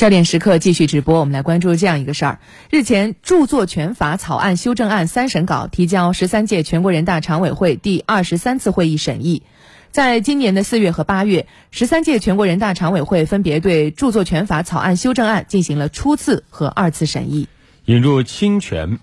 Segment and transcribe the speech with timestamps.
[0.00, 2.38] 焦点时刻继续直播，我们来关注这样一个事儿。
[2.70, 9.42] 日前，著作权法草案修正案三审稿提交十三届全国人大常委会第二十三次会议审议。
[9.90, 17.46] 在今年的四月和八月，十三届全国人大常委会分别对著作权法草案修正案进行了初次和二次审议，
[17.84, 19.00] 引入侵权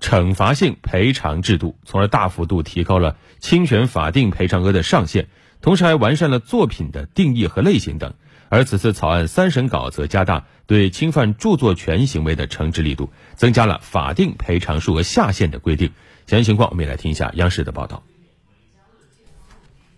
[0.00, 5.28] 惩罚性赔偿制度，从而大幅度提高了侵权法定赔偿额的上限，
[5.60, 8.14] 同时还完善了作品的定义和类型等。
[8.52, 15.90] 而此次草案三审稿则加大对侵犯著作权行为的惩治力度，增加了法定赔偿数额下限的规定。
[16.26, 18.04] 详细情况，我们也来听一下央视的报道。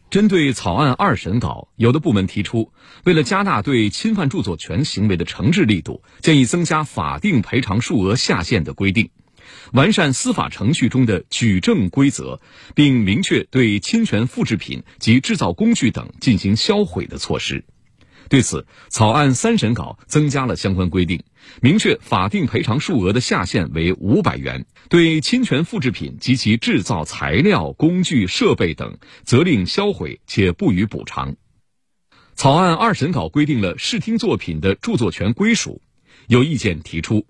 [0.08, 2.70] 针对草案二审稿，有的部门提出，
[3.02, 9.10] 为了加大对侵犯著作权行为的惩治力度，建议增加法定赔偿数额下限的规定，
[9.72, 12.40] 完善司法程序中的举证规则，
[12.76, 17.64] 并明确对侵权复制品及制造工具等进行销毁的措施。
[18.28, 21.22] 对此，草案三审稿增加了相关规定，
[21.60, 31.36] 明确法定赔偿数额的下限为五百元，对侵权复制品及其制造材料、工具、设备等，责令销毁且不予补偿。
[32.34, 35.80] 草案二审稿规定了视听作品的著作权归属，
[36.26, 37.26] 有意见提出，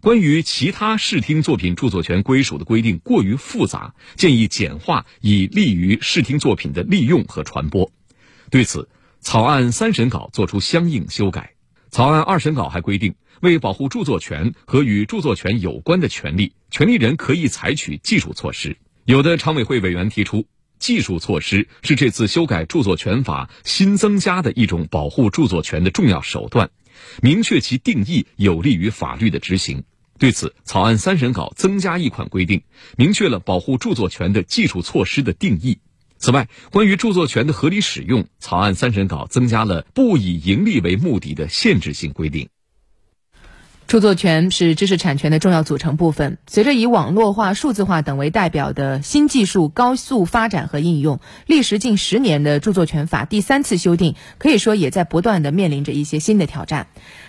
[0.00, 7.92] 关于其他视听作品著作权归属的规定过于复杂，建议简化，以利于视听作品的利用和传播。
[8.50, 8.88] 对此，
[9.20, 11.54] 草案三审稿作出相应修改，
[11.90, 18.78] 草案二审稿还规定，为保护著作权和与著作权有关的权利，权利人可以采取技术措施。
[19.04, 20.46] 有的常委会委员提出，
[20.78, 26.70] 技术措施是这次修改著作权法新增加的一种保护著作权的重要手段，
[27.20, 29.84] 明确其定义有利于法律的执行。
[30.18, 32.62] 对此，草案三审稿增加一款规定，
[32.96, 35.78] 明确了保护著作权的技术措施的定义。
[36.18, 42.48] 此外，关于著作权的合理使用，草案三审稿增加了不以盈利为目的的限制性规定。
[43.86, 46.36] 著作权是知识产权的重要组成部分。
[46.46, 56.88] 随着以网络化、数字化等为代表的新技术高速发展和应用，历时近十年的著作权法第三次修订，可以说也在不断的面临着一些新的挑战。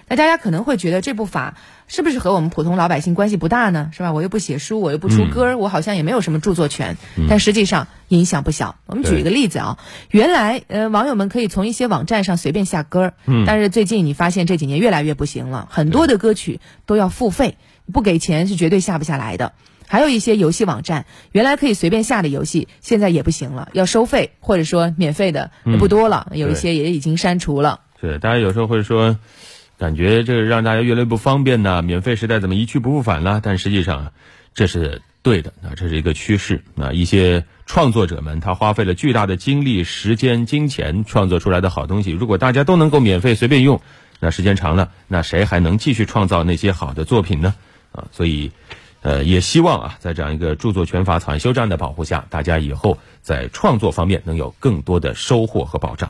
[0.09, 1.55] 那大家可能会觉得这部法
[1.87, 3.91] 是不是和我们普通老百姓关系不大呢？
[3.93, 4.11] 是吧？
[4.11, 6.97] 我又不写书，我又不出歌，我好像也没有什么著作权。
[7.29, 8.75] 但实际上影响不小。
[8.85, 9.79] 我们举一个例子啊，
[10.11, 13.13] 原来呃网友们可以从一些网站上随便下歌，
[13.47, 17.57] 但是最近你发现这几年越来越不行了，很多的歌曲都要付费，
[17.91, 19.53] 不给钱是绝对下不下来的。
[19.87, 25.49] 还有一些游戏网站，原来可以随便下的游戏，现在也不行了，要收费，或者说免费的
[25.79, 27.79] 不多了，有一些也已经删除了。
[27.99, 29.17] 是，大家有时候会说。
[29.79, 33.39] 感觉这个让大家越来越不方便呢，免费时代怎么一去不复返了？
[33.41, 34.11] 但实际上，
[34.53, 36.91] 这是对的啊，这是一个趋势啊。
[36.91, 43.79] 一些创作者们他花费了巨大的精力、时间、金钱创作出来的好东西，如果大家都能够免费随便用，
[44.19, 47.53] 那时间长了，那谁还能继续创造那些好的作品呢？
[47.91, 48.51] 啊，所以，
[49.03, 56.07] 呃，也希望啊，在这样一个著作权法草案修正案的保护下，大家以后在创作方面能有更多的收获和保障。